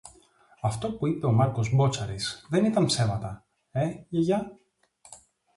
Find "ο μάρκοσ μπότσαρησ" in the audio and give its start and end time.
1.25-2.45